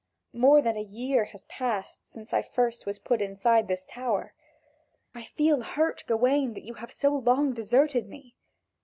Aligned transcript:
more 0.33 0.63
than 0.63 0.75
a 0.75 0.81
year 0.81 1.25
has 1.25 1.43
passed 1.43 2.07
since 2.07 2.33
first 2.55 2.87
I 2.87 2.89
was 2.89 2.97
put 2.97 3.21
inside 3.21 3.67
this 3.67 3.85
tower. 3.87 4.33
I 5.13 5.25
feel 5.37 5.61
hurt, 5.61 6.05
Gawain, 6.07 6.55
that 6.55 6.65
you 6.65 6.73
have 6.73 6.91
so 6.91 7.17
long 7.17 7.53
deserted 7.53 8.09
me! 8.09 8.33